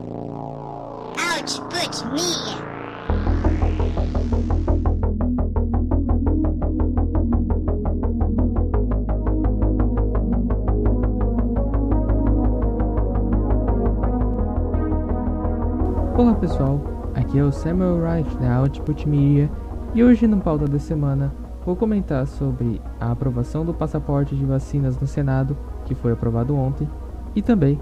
Output 0.00 1.92
Media. 2.06 2.56
Olá 16.16 16.34
pessoal, 16.36 16.80
aqui 17.14 17.38
é 17.38 17.44
o 17.44 17.52
Samuel 17.52 17.98
Wright 17.98 18.34
da 18.38 18.56
Output 18.56 19.06
Media 19.06 19.50
e 19.94 20.02
hoje 20.02 20.26
no 20.26 20.40
pauta 20.40 20.64
da 20.64 20.78
semana 20.78 21.30
vou 21.66 21.76
comentar 21.76 22.26
sobre 22.26 22.80
a 22.98 23.10
aprovação 23.10 23.66
do 23.66 23.74
passaporte 23.74 24.34
de 24.34 24.46
vacinas 24.46 24.98
no 24.98 25.06
Senado, 25.06 25.54
que 25.84 25.94
foi 25.94 26.12
aprovado 26.12 26.56
ontem, 26.56 26.88
e 27.36 27.42
também 27.42 27.78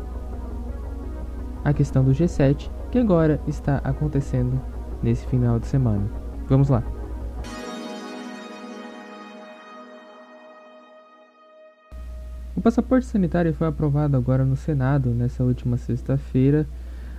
a 1.65 1.73
questão 1.73 2.05
do 2.05 2.13
G7, 2.13 2.71
que 2.91 2.99
agora 2.99 3.41
está 3.47 3.79
acontecendo 3.79 4.61
nesse 5.03 5.27
final 5.27 5.59
de 5.59 5.67
semana. 5.67 6.09
Vamos 6.49 6.69
lá. 6.69 6.83
O 12.57 12.61
passaporte 12.61 13.07
sanitário 13.07 13.55
foi 13.55 13.69
aprovado 13.69 14.17
agora 14.17 14.45
no 14.45 14.57
Senado 14.57 15.11
nessa 15.11 15.45
última 15.45 15.77
sexta-feira 15.77 16.67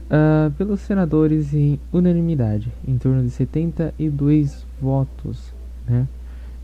uh, 0.09 0.51
pelos 0.51 0.81
senadores 0.81 1.53
em 1.53 1.79
unanimidade, 1.93 2.69
em 2.85 2.97
torno 2.97 3.23
de 3.23 3.29
72 3.29 4.65
votos, 4.81 5.53
né? 5.87 6.07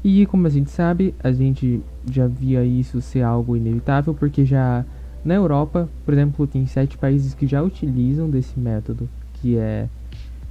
E 0.03 0.25
como 0.27 0.45
a 0.45 0.49
gente 0.49 0.69
sabe, 0.69 1.15
a 1.23 1.31
gente 1.31 1.81
já 2.11 2.27
via 2.27 2.63
isso 2.63 3.01
ser 3.01 3.21
algo 3.21 3.55
inevitável, 3.55 4.13
porque 4.13 4.45
já 4.45 4.85
na 5.25 5.33
Europa, 5.33 5.89
por 6.05 6.13
exemplo, 6.13 6.45
tem 6.45 6.67
sete 6.67 6.97
países 6.97 7.33
que 7.33 7.47
já 7.47 7.63
utilizam 7.63 8.29
desse 8.29 8.59
método, 8.59 9.09
que 9.33 9.57
é, 9.57 9.89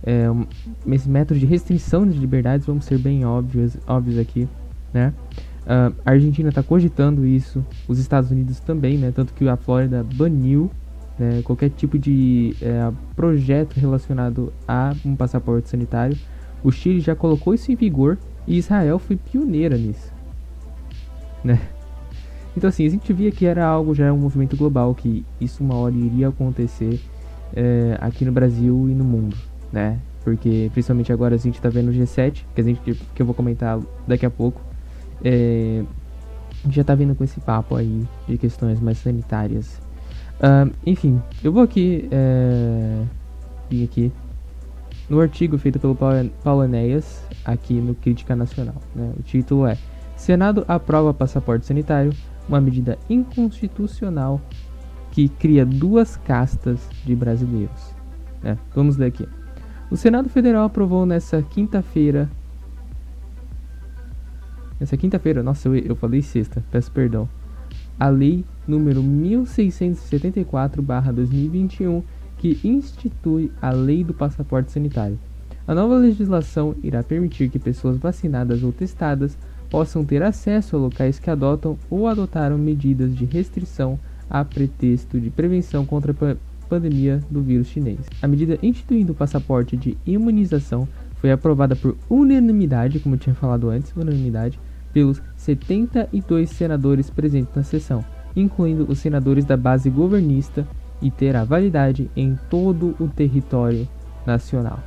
é 0.03 0.29
um, 0.29 0.45
esse 0.93 1.09
método 1.09 1.39
de 1.39 1.47
restrição 1.47 2.07
de 2.07 2.19
liberdades, 2.19 2.67
vamos 2.67 2.85
ser 2.85 2.99
bem 2.99 3.25
óbvios, 3.25 3.79
óbvios 3.87 4.19
aqui, 4.19 4.49
né? 4.93 5.15
Uh, 5.63 5.95
a 6.05 6.11
Argentina 6.11 6.49
está 6.49 6.63
cogitando 6.63 7.25
isso, 7.25 7.65
os 7.87 8.01
Estados 8.01 8.33
Unidos 8.33 8.59
também, 8.59 8.99
né? 8.99 9.13
Tanto 9.15 9.33
que 9.33 9.49
a 9.49 9.57
Flórida 9.57 10.05
baniu 10.15 10.69
né, 11.17 11.41
qualquer 11.45 11.71
tipo 11.71 11.97
de 11.97 12.57
é, 12.61 12.91
projeto 13.15 13.75
relacionado 13.75 14.53
a 14.67 14.93
um 15.05 15.15
passaporte 15.15 15.69
sanitário. 15.69 16.19
O 16.65 16.73
Chile 16.73 16.99
já 16.99 17.15
colocou 17.15 17.55
isso 17.55 17.71
em 17.71 17.77
vigor 17.77 18.19
e 18.47 18.59
Israel 18.59 18.99
foi 18.99 19.15
pioneira 19.17 19.77
nisso, 19.77 20.13
né? 21.45 21.61
Então 22.57 22.69
assim, 22.69 22.87
a 22.87 22.91
gente 22.91 23.13
via 23.13 23.31
que 23.31 23.47
era 23.47 23.65
algo, 23.65 23.95
já 23.95 24.13
um 24.13 24.19
movimento 24.19 24.57
global, 24.57 24.95
que 24.95 25.25
isso 25.41 25.63
uma 25.63 25.75
hora 25.77 25.95
iria 25.95 26.29
acontecer 26.29 27.01
é, 27.55 27.97
aqui 28.01 28.25
no 28.25 28.33
Brasil 28.33 28.89
e 28.89 28.95
no 28.95 29.05
mundo, 29.05 29.37
né? 29.73 29.99
Porque 30.23 30.71
principalmente 30.73 31.13
agora 31.13 31.35
a 31.35 31.39
gente 31.39 31.57
está 31.57 31.69
vendo 31.69 31.91
o 31.91 31.93
G7, 31.93 32.45
que, 32.55 32.61
a 32.61 32.65
gente, 32.65 32.81
que 33.15 33.23
eu 33.23 33.27
vou 33.27 33.35
comentar 33.35 33.79
daqui 34.07 34.25
a 34.25 34.31
pouco, 34.31 34.61
é, 35.23 35.83
já 36.71 36.81
está 36.81 36.95
vindo 36.95 37.15
com 37.15 37.25
esse 37.25 37.41
papo 37.41 37.77
aí 37.77 38.05
de 38.27 38.39
questões 38.39 38.81
mais 38.81 38.99
sanitárias. 38.99 39.81
Uh, 40.35 40.73
enfim, 40.85 41.21
eu 41.43 41.53
vou 41.53 41.63
aqui 41.63 42.09
é, 42.11 43.03
vir 43.71 43.85
aqui 43.85 44.13
no 45.09 45.21
artigo 45.21 45.59
feito 45.59 45.79
pelo 45.79 45.95
Paulo 45.95 46.65
Enéas, 46.65 47.23
aqui 47.45 47.75
no 47.75 47.95
Crítica 47.95 48.35
Nacional. 48.35 48.77
Né? 48.95 49.13
O 49.19 49.23
título 49.23 49.67
é 49.67 49.77
Senado 50.17 50.65
aprova 50.67 51.13
passaporte 51.13 51.67
sanitário, 51.67 52.13
uma 52.49 52.61
medida 52.61 52.99
inconstitucional 53.09 54.41
que 55.11 55.29
cria 55.29 55.65
duas 55.65 56.17
castas 56.17 56.89
de 57.05 57.15
brasileiros. 57.15 57.95
É, 58.43 58.59
vamos 58.75 58.97
ler 58.97 59.07
aqui. 59.07 59.29
O 59.91 59.97
Senado 59.97 60.29
Federal 60.29 60.65
aprovou 60.65 61.07
nessa 61.07 61.41
quinta-feira. 61.43 62.29
Nessa 64.81 64.97
quinta-feira, 64.97 65.41
nossa, 65.43 65.69
eu, 65.69 65.77
eu 65.77 65.95
falei 65.95 66.21
sexta, 66.21 66.65
peço 66.71 66.91
perdão. 66.91 67.29
A 67.99 68.09
lei 68.09 68.45
número 68.67 69.03
1674/2021 69.03 72.03
que 72.39 72.59
institui 72.65 73.53
a 73.63 73.71
Lei 73.71 74.03
do 74.05 74.13
Passaporte 74.13 74.73
Sanitário. 74.73 75.19
A 75.67 75.75
nova 75.75 75.97
legislação 75.97 76.75
irá 76.83 77.03
permitir 77.03 77.49
que 77.49 77.59
pessoas 77.59 77.97
vacinadas 77.97 78.63
ou 78.63 78.71
testadas 78.71 79.39
possam 79.75 80.05
ter 80.05 80.23
acesso 80.23 80.77
a 80.77 80.79
locais 80.79 81.19
que 81.19 81.29
adotam 81.29 81.77
ou 81.91 82.07
adotaram 82.07 82.57
medidas 82.57 83.13
de 83.13 83.25
restrição 83.25 83.99
a 84.31 84.45
pretexto 84.45 85.19
de 85.19 85.31
prevenção 85.31 85.85
contra 85.85 86.13
a 86.13 86.37
pandemia 86.69 87.21
do 87.29 87.43
vírus 87.43 87.67
chinês. 87.67 87.99
A 88.23 88.29
medida 88.29 88.57
instituindo 88.63 89.11
o 89.11 89.17
passaporte 89.17 89.77
de 89.77 89.99
imunização 90.07 90.87
foi 91.17 91.33
aprovada 91.33 91.75
por 91.75 91.97
unanimidade, 92.09 93.01
como 93.01 93.17
eu 93.17 93.19
tinha 93.19 93.35
falado 93.35 93.69
antes, 93.69 93.93
unanimidade, 93.97 94.61
pelos 94.93 95.21
72 95.37 96.51
senadores 96.51 97.11
presentes 97.11 97.53
na 97.57 97.65
sessão, 97.65 98.05
incluindo 98.37 98.87
os 98.89 99.01
senadores 99.01 99.45
da 99.45 99.57
base 99.57 99.91
governista 99.91 100.65
e 101.03 101.11
terá 101.11 101.43
validade 101.43 102.09
em 102.15 102.39
todo 102.49 102.95
o 103.01 103.09
território 103.09 103.89
nacional. 104.25 104.79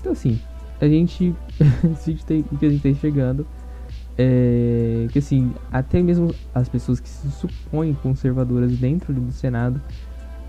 Então 0.00 0.12
assim, 0.12 0.40
a 0.82 0.88
gente, 0.88 2.24
tem, 2.26 2.44
o 2.50 2.58
que 2.58 2.66
a 2.66 2.68
gente 2.68 2.78
está 2.78 2.88
enxergando 2.88 3.46
é 4.18 5.06
que 5.10 5.18
assim, 5.20 5.54
até 5.70 6.02
mesmo 6.02 6.34
as 6.54 6.68
pessoas 6.68 6.98
que 6.98 7.08
se 7.08 7.30
supõem 7.30 7.94
conservadoras 7.94 8.76
dentro 8.76 9.12
do 9.12 9.30
Senado 9.30 9.80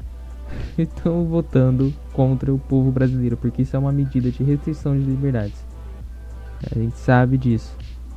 estão 0.78 1.26
votando 1.26 1.94
contra 2.12 2.54
o 2.54 2.58
povo 2.58 2.92
brasileiro, 2.92 3.38
porque 3.38 3.62
isso 3.62 3.76
é 3.76 3.80
uma 3.80 3.92
medida 3.92 4.32
de 4.32 4.44
restrição 4.44 4.98
de 4.98 5.06
liberdades. 5.06 5.64
A 6.72 6.80
gente 6.80 6.98
sabe 6.98 7.38
disso. 7.38 7.76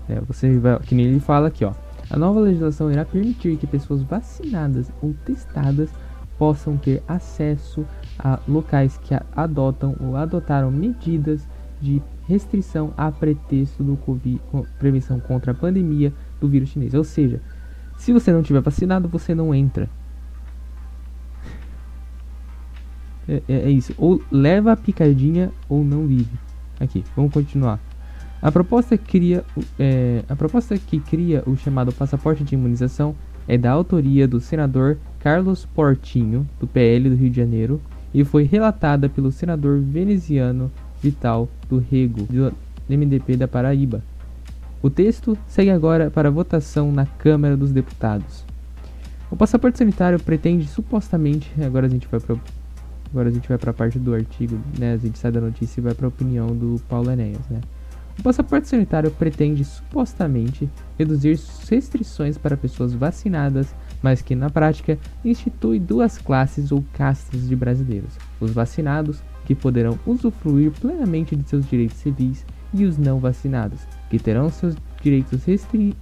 É, 0.09 0.21
você 0.21 0.59
vai, 0.59 0.79
que 0.81 0.95
nem 0.95 1.07
ele 1.07 1.21
fala 1.21 1.49
aqui, 1.49 1.65
ó. 1.65 1.73
A 2.09 2.17
nova 2.17 2.39
legislação 2.41 2.91
irá 2.91 3.05
permitir 3.05 3.57
que 3.57 3.67
pessoas 3.67 4.03
vacinadas 4.03 4.91
ou 5.03 5.15
testadas 5.25 5.91
possam 6.39 6.77
ter 6.77 7.03
acesso 7.09 7.85
a 8.19 8.39
locais 8.47 8.97
que 8.99 9.15
adotam 9.35 9.97
ou 10.01 10.17
adotaram 10.17 10.71
medidas 10.71 11.47
de 11.81 12.03
restrição 12.27 12.93
a 12.97 13.11
pretexto 13.11 13.83
do 13.83 13.97
COVID, 13.97 14.41
prevenção 14.79 15.21
contra 15.21 15.53
a 15.53 15.55
pandemia 15.55 16.13
do 16.41 16.49
vírus 16.49 16.71
chinês. 16.71 16.95
Ou 16.95 17.05
seja, 17.05 17.41
se 17.97 18.13
você 18.13 18.33
não 18.33 18.43
tiver 18.43 18.61
vacinado, 18.61 19.09
você 19.09 19.35
não 19.35 19.55
entra. 19.55 19.89
É, 23.29 23.43
é, 23.49 23.55
é 23.55 23.71
isso. 23.71 23.95
Ou 23.99 24.23
leva 24.31 24.73
a 24.73 24.77
picadinha 24.77 25.51
ou 25.69 25.85
não 25.85 26.07
vive. 26.07 26.39
Aqui, 26.79 27.05
vamos 27.15 27.33
continuar. 27.33 27.81
A 28.41 28.53
proposta, 28.53 28.99
cria, 28.99 29.45
é, 29.79 30.23
a 30.29 30.37
proposta 30.37 30.77
que 30.79 31.01
cria 31.01 31.43
o 31.47 31.57
chamado 31.57 31.93
passaporte 31.93 32.45
de 32.45 32.55
imunização 32.55 33.15
é 33.49 33.57
da 33.57 33.71
autoria 33.71 34.29
do 34.29 34.41
senador 34.41 34.99
Carlos 35.21 35.65
Portinho, 35.65 36.49
do 36.61 36.67
PL 36.67 37.09
do 37.09 37.17
Rio 37.17 37.31
de 37.31 37.37
Janeiro, 37.37 37.81
e 38.13 38.25
foi 38.25 38.45
relatada 38.45 39.09
pelo 39.09 39.33
senador 39.33 39.81
veneziano 39.81 40.71
Vital 41.03 41.49
do 41.69 41.79
Rego, 41.79 42.23
do 42.25 42.55
MDP 42.89 43.37
da 43.37 43.49
Paraíba. 43.49 44.03
O 44.83 44.91
texto 44.91 45.37
segue 45.47 45.71
agora 45.71 46.11
para 46.11 46.31
votação 46.31 46.93
na 46.93 47.07
Câmara 47.07 47.57
dos 47.57 47.73
Deputados. 47.73 48.45
O 49.31 49.37
passaporte 49.37 49.79
sanitário 49.79 50.21
pretende 50.21 50.67
supostamente, 50.69 51.51
agora 51.61 51.87
a 51.87 51.91
gente 51.91 52.07
vai 52.07 52.21
para 52.21 52.37
agora 53.11 53.29
a 53.29 53.33
gente 53.33 53.49
vai 53.49 53.59
para 53.59 53.71
a 53.71 53.75
parte 53.75 53.99
do 53.99 54.15
artigo, 54.15 54.59
né? 54.79 54.93
A 54.93 54.97
gente 54.97 55.19
sai 55.19 55.33
da 55.33 55.41
notícia 55.41 55.81
e 55.81 55.83
vai 55.83 55.95
para 55.95 56.07
a 56.07 56.09
opinião 56.09 56.49
do 56.49 56.81
Paulo 56.89 57.11
Enéas, 57.11 57.49
né? 57.49 57.61
O 58.19 58.23
passaporte 58.23 58.69
sanitário 58.69 59.11
pretende 59.11 59.65
supostamente 59.65 60.69
reduzir 60.99 61.39
restrições 61.69 62.39
para 62.39 62.57
pessoas 62.57 62.95
vacinadas, 62.95 63.75
mas 64.03 64.23
que 64.23 64.35
na 64.35 64.49
prática 64.49 64.99
institui 65.25 65.79
duas 65.79 66.19
classes 66.19 66.73
ou 66.73 66.85
castas 66.95 67.47
de 67.47 67.55
brasileiros: 67.55 68.17
os 68.41 68.53
vacinados, 68.53 69.23
que 69.47 69.55
poderão 69.55 69.99
usufruir 70.05 70.73
plenamente 70.73 71.35
de 71.35 71.49
seus 71.49 71.67
direitos 71.67 71.97
civis, 71.97 72.45
e 72.75 72.85
os 72.85 72.99
não 72.99 73.19
vacinados, 73.19 73.81
que 74.11 74.19
terão 74.19 74.51
seus 74.51 74.77
direitos 75.01 75.45
restri 75.45 75.97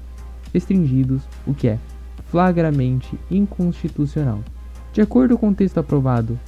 restringidos, 0.53 1.23
o 1.47 1.53
que 1.53 1.69
é 1.69 1.79
flagramente 2.31 3.19
inconstitucional. 3.31 4.41
De 4.93 5.01
acordo 5.01 5.37
com 5.37 5.51
o 5.51 5.55
texto 5.55 5.79
aprovado, 5.79 6.39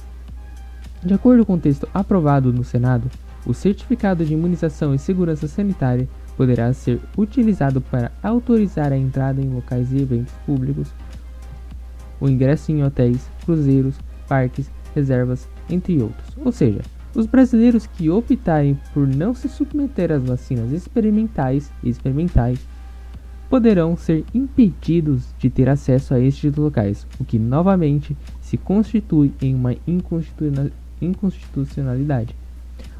de 1.03 1.13
acordo 1.13 1.45
com 1.45 1.53
o 1.53 1.59
texto 1.59 1.87
aprovado 1.93 2.51
no 2.51 2.63
Senado, 2.63 3.09
o 3.45 3.53
certificado 3.53 4.25
de 4.25 4.33
imunização 4.33 4.93
e 4.95 4.99
segurança 4.99 5.47
sanitária 5.47 6.07
poderá 6.35 6.71
ser 6.73 6.99
utilizado 7.17 7.81
para 7.81 8.11
autorizar 8.23 8.91
a 8.91 8.97
entrada 8.97 9.41
em 9.41 9.49
locais 9.49 9.91
e 9.91 10.01
eventos 10.01 10.33
públicos, 10.45 10.89
o 12.19 12.27
ingresso 12.29 12.71
em 12.71 12.83
hotéis, 12.83 13.29
cruzeiros, 13.45 13.95
parques, 14.27 14.71
reservas, 14.95 15.47
entre 15.69 16.01
outros. 16.01 16.35
Ou 16.43 16.51
seja, 16.51 16.81
os 17.15 17.25
brasileiros 17.25 17.87
que 17.87 18.09
optarem 18.09 18.79
por 18.93 19.07
não 19.07 19.33
se 19.33 19.49
submeter 19.49 20.11
às 20.11 20.23
vacinas 20.23 20.71
experimentais, 20.71 21.71
experimentais 21.83 22.59
poderão 23.49 23.95
ser 23.95 24.25
impedidos 24.33 25.33
de 25.39 25.49
ter 25.49 25.69
acesso 25.69 26.13
a 26.13 26.19
estes 26.19 26.55
locais, 26.55 27.07
o 27.19 27.23
que 27.23 27.39
novamente 27.39 28.15
se 28.41 28.57
constitui 28.57 29.33
em 29.41 29.55
uma 29.55 29.73
inconstitucionalidade. 31.01 32.35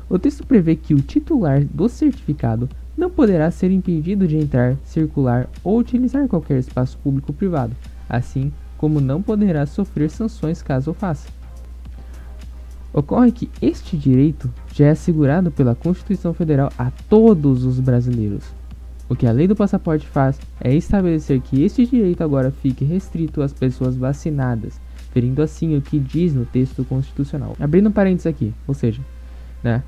O 0.09 0.17
texto 0.17 0.47
prevê 0.47 0.75
que 0.75 0.93
o 0.93 1.01
titular 1.01 1.63
do 1.65 1.89
certificado 1.89 2.69
não 2.97 3.09
poderá 3.09 3.51
ser 3.51 3.71
impedido 3.71 4.25
de 4.27 4.37
entrar, 4.37 4.77
circular 4.83 5.49
ou 5.63 5.77
utilizar 5.77 6.27
qualquer 6.27 6.59
espaço 6.59 6.97
público 6.99 7.31
ou 7.31 7.35
privado, 7.35 7.75
assim 8.09 8.51
como 8.77 9.01
não 9.01 9.21
poderá 9.21 9.65
sofrer 9.65 10.09
sanções 10.09 10.61
caso 10.61 10.91
o 10.91 10.93
faça. 10.93 11.36
Ocorre 12.97 13.31
que 13.31 13.47
este 13.61 13.95
direito 13.95 14.51
já 14.73 14.87
é 14.87 14.89
assegurado 14.89 15.51
pela 15.51 15.75
Constituição 15.75 16.33
Federal 16.33 16.73
a 16.79 16.89
todos 17.07 17.63
os 17.63 17.79
brasileiros. 17.79 18.43
O 19.07 19.15
que 19.15 19.27
a 19.27 19.31
lei 19.31 19.47
do 19.47 19.55
passaporte 19.55 20.07
faz 20.07 20.39
é 20.59 20.73
estabelecer 20.73 21.39
que 21.41 21.61
este 21.61 21.85
direito 21.85 22.23
agora 22.23 22.49
fique 22.49 22.83
restrito 22.83 23.43
às 23.43 23.53
pessoas 23.53 23.95
vacinadas, 23.95 24.81
ferindo 25.11 25.43
assim 25.43 25.77
o 25.77 25.81
que 25.81 25.99
diz 25.99 26.33
no 26.33 26.43
texto 26.43 26.83
constitucional. 26.85 27.55
Abrindo 27.59 27.89
um 27.89 27.91
parênteses 27.91 28.25
aqui, 28.25 28.51
ou 28.65 28.73
seja, 28.73 28.99
né? 29.63 29.83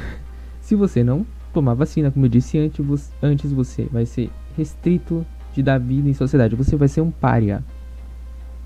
Se 0.60 0.74
você 0.76 1.02
não 1.02 1.26
tomar 1.54 1.72
vacina, 1.72 2.10
como 2.10 2.26
eu 2.26 2.30
disse 2.30 2.58
antes, 2.58 3.10
antes 3.22 3.50
você 3.50 3.88
vai 3.90 4.04
ser 4.04 4.28
restrito 4.58 5.24
de 5.54 5.62
dar 5.62 5.80
vida 5.80 6.06
em 6.06 6.12
sociedade. 6.12 6.54
Você 6.54 6.76
vai 6.76 6.88
ser 6.88 7.00
um 7.00 7.10
pária. 7.10 7.64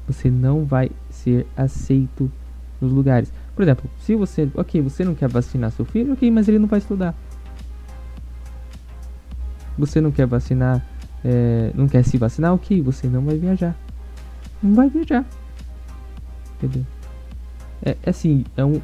Você 0.09 0.29
não 0.29 0.65
vai 0.65 0.91
ser 1.09 1.47
aceito 1.57 2.29
nos 2.81 2.91
lugares. 2.91 3.33
Por 3.57 3.63
exemplo, 3.63 3.91
se 3.99 4.15
você, 4.15 4.47
ok, 4.55 4.83
você 4.83 5.03
não 5.03 5.15
quer 5.15 5.31
vacinar 5.31 5.73
seu 5.73 5.87
filho, 5.87 6.13
ok, 6.13 6.31
mas 6.31 6.47
ele 6.47 6.59
não 6.59 6.69
vai 6.69 6.79
estudar. 6.79 7.15
Você 9.79 9.99
não 9.99 10.13
quer 10.13 10.27
vacinar, 10.27 10.87
é, 11.25 11.73
não 11.75 11.89
quer 11.89 12.05
se 12.05 12.19
vacinar, 12.19 12.53
ok, 12.53 12.83
você 12.83 13.07
não 13.07 13.25
vai 13.25 13.39
viajar. 13.39 13.75
Não 14.63 14.75
vai 14.75 14.91
viajar. 14.91 15.25
Entendeu? 16.57 16.85
É, 17.83 17.97
é 18.03 18.11
assim, 18.11 18.45
é 18.59 18.65
um, 18.65 18.79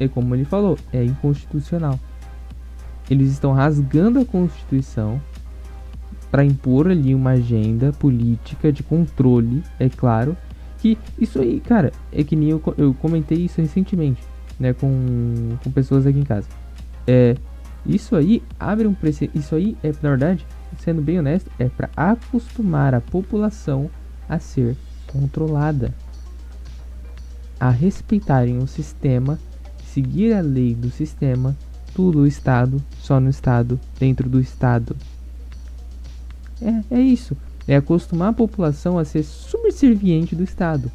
é 0.00 0.08
como 0.08 0.34
ele 0.34 0.44
falou, 0.44 0.76
é 0.92 1.04
inconstitucional. 1.04 1.98
Eles 3.08 3.30
estão 3.30 3.52
rasgando 3.52 4.18
a 4.18 4.24
Constituição 4.24 5.20
para 6.28 6.44
impor 6.44 6.88
ali 6.88 7.14
uma 7.14 7.30
agenda 7.30 7.92
política 7.92 8.72
de 8.72 8.82
controle, 8.82 9.62
é 9.78 9.88
claro, 9.88 10.36
que 10.78 10.96
isso 11.18 11.40
aí, 11.40 11.60
cara, 11.60 11.92
é 12.12 12.22
que 12.22 12.36
nem 12.36 12.50
eu, 12.50 12.62
eu 12.76 12.94
comentei 12.94 13.38
isso 13.38 13.60
recentemente, 13.60 14.22
né, 14.58 14.72
com, 14.72 15.56
com 15.62 15.70
pessoas 15.70 16.06
aqui 16.06 16.18
em 16.18 16.24
casa. 16.24 16.48
É, 17.06 17.36
isso 17.84 18.16
aí 18.16 18.42
abre 18.58 18.86
um 18.86 18.94
precedente, 18.94 19.38
isso 19.38 19.54
aí 19.54 19.76
é, 19.82 19.88
na 20.02 20.10
verdade, 20.10 20.46
sendo 20.78 21.02
bem 21.02 21.18
honesto, 21.18 21.50
é 21.58 21.68
para 21.68 21.90
acostumar 21.96 22.94
a 22.94 23.00
população 23.00 23.90
a 24.28 24.38
ser 24.38 24.76
controlada, 25.06 25.94
a 27.58 27.70
respeitarem 27.70 28.58
o 28.58 28.66
sistema, 28.66 29.38
seguir 29.84 30.32
a 30.32 30.40
lei 30.40 30.74
do 30.74 30.90
sistema, 30.90 31.56
tudo 31.94 32.20
o 32.20 32.26
Estado, 32.26 32.82
só 33.00 33.18
no 33.18 33.30
Estado, 33.30 33.80
dentro 33.98 34.28
do 34.28 34.38
Estado. 34.38 34.96
É, 36.60 36.96
é 36.96 37.00
isso 37.00 37.36
é 37.68 37.76
acostumar 37.76 38.30
a 38.30 38.32
população 38.32 38.98
a 38.98 39.04
ser 39.04 39.22
subserviente 39.22 40.34
do 40.34 40.42
Estado. 40.42 40.90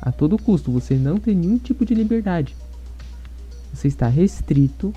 A 0.00 0.12
todo 0.12 0.38
custo, 0.38 0.70
você 0.70 0.94
não 0.94 1.18
tem 1.18 1.34
nenhum 1.34 1.58
tipo 1.58 1.84
de 1.84 1.94
liberdade. 1.94 2.54
Você 3.72 3.88
está 3.88 4.06
restrito 4.06 4.92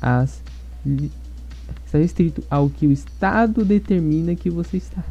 às 0.00 0.40
está 1.84 1.98
restrito 1.98 2.42
ao 2.48 2.70
que 2.70 2.86
o 2.86 2.92
Estado 2.92 3.64
determina 3.64 4.34
que 4.34 4.48
você 4.48 4.76
está. 4.78 5.04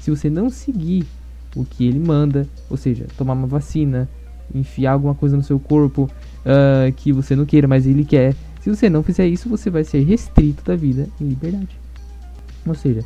Se 0.00 0.10
você 0.10 0.28
não 0.28 0.50
seguir 0.50 1.06
o 1.56 1.64
que 1.64 1.86
ele 1.86 1.98
manda, 1.98 2.46
ou 2.68 2.76
seja, 2.76 3.06
tomar 3.16 3.32
uma 3.32 3.46
vacina, 3.46 4.08
enfiar 4.54 4.92
alguma 4.92 5.14
coisa 5.14 5.36
no 5.36 5.42
seu 5.42 5.58
corpo 5.58 6.10
uh, 6.44 6.92
que 6.92 7.12
você 7.12 7.34
não 7.34 7.46
queira, 7.46 7.66
mas 7.66 7.86
ele 7.86 8.04
quer. 8.04 8.34
Se 8.60 8.68
você 8.68 8.90
não 8.90 9.02
fizer 9.02 9.26
isso, 9.26 9.48
você 9.48 9.70
vai 9.70 9.84
ser 9.84 10.04
restrito 10.04 10.62
da 10.64 10.76
vida 10.76 11.08
em 11.20 11.28
liberdade. 11.28 11.78
Ou 12.66 12.74
seja, 12.74 13.04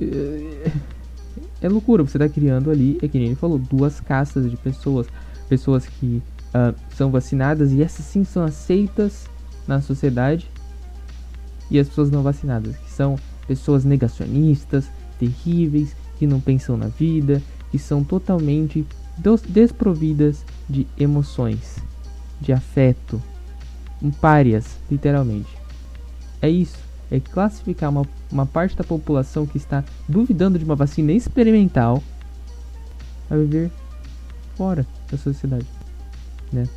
é, 0.00 0.72
é 1.60 1.68
loucura, 1.68 2.02
você 2.02 2.16
está 2.16 2.28
criando 2.28 2.70
ali, 2.70 2.98
é 3.02 3.08
que 3.08 3.18
nem 3.18 3.28
ele 3.28 3.36
falou, 3.36 3.58
duas 3.58 4.00
castas 4.00 4.50
de 4.50 4.56
pessoas. 4.56 5.06
Pessoas 5.48 5.86
que 5.86 6.22
uh, 6.48 6.74
são 6.94 7.10
vacinadas 7.10 7.72
e 7.72 7.82
essas 7.82 8.04
sim 8.04 8.24
são 8.24 8.44
aceitas 8.44 9.28
na 9.66 9.80
sociedade. 9.80 10.48
E 11.70 11.78
as 11.78 11.88
pessoas 11.88 12.10
não 12.10 12.22
vacinadas, 12.22 12.76
que 12.76 12.90
são 12.90 13.16
pessoas 13.46 13.84
negacionistas, 13.84 14.86
terríveis, 15.18 15.94
que 16.18 16.26
não 16.26 16.40
pensam 16.40 16.76
na 16.76 16.86
vida, 16.86 17.42
que 17.70 17.78
são 17.78 18.02
totalmente 18.02 18.86
desprovidas 19.48 20.44
de 20.68 20.86
emoções, 20.98 21.76
de 22.40 22.52
afeto, 22.52 23.22
um 24.00 24.10
párias, 24.10 24.78
literalmente. 24.90 25.58
É 26.40 26.48
isso 26.48 26.87
é 27.10 27.20
classificar 27.20 27.90
uma, 27.90 28.06
uma 28.30 28.46
parte 28.46 28.76
da 28.76 28.84
população 28.84 29.46
que 29.46 29.56
está 29.56 29.84
duvidando 30.08 30.58
de 30.58 30.64
uma 30.64 30.76
vacina 30.76 31.12
experimental 31.12 32.02
a 33.30 33.36
viver 33.36 33.70
fora 34.56 34.86
da 35.10 35.16
sociedade, 35.16 35.66
né? 36.52 36.68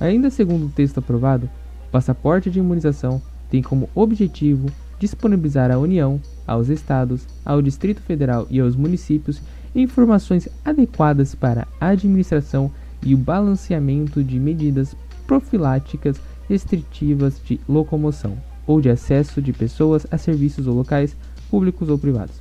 Ainda 0.00 0.30
segundo 0.30 0.66
o 0.66 0.70
texto 0.70 0.98
aprovado, 0.98 1.48
o 1.88 1.90
passaporte 1.90 2.50
de 2.50 2.58
imunização 2.58 3.20
tem 3.50 3.62
como 3.62 3.88
objetivo 3.94 4.68
disponibilizar 4.98 5.70
à 5.70 5.78
União, 5.78 6.20
aos 6.46 6.68
estados, 6.68 7.26
ao 7.44 7.60
Distrito 7.60 8.00
Federal 8.00 8.46
e 8.48 8.60
aos 8.60 8.76
municípios 8.76 9.42
informações 9.74 10.48
adequadas 10.64 11.34
para 11.34 11.66
a 11.80 11.88
administração 11.88 12.70
e 13.02 13.14
o 13.14 13.18
balanceamento 13.18 14.22
de 14.22 14.38
medidas 14.38 14.94
profiláticas 15.26 16.20
restritivas 16.52 17.40
de 17.42 17.58
locomoção 17.66 18.36
ou 18.66 18.78
de 18.78 18.90
acesso 18.90 19.40
de 19.40 19.54
pessoas 19.54 20.06
a 20.10 20.18
serviços 20.18 20.66
ou 20.66 20.74
locais 20.74 21.16
públicos 21.50 21.88
ou 21.88 21.98
privados. 21.98 22.34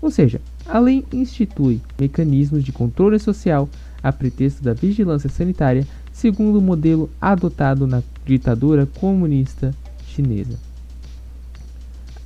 Ou 0.00 0.08
seja, 0.08 0.40
a 0.64 0.78
lei 0.78 1.04
institui 1.12 1.80
mecanismos 2.00 2.62
de 2.62 2.70
controle 2.70 3.18
social 3.18 3.68
a 4.00 4.12
pretexto 4.12 4.62
da 4.62 4.72
vigilância 4.72 5.28
sanitária, 5.28 5.84
segundo 6.12 6.60
o 6.60 6.62
modelo 6.62 7.10
adotado 7.20 7.88
na 7.88 8.02
ditadura 8.24 8.86
comunista 9.00 9.74
chinesa. 10.06 10.56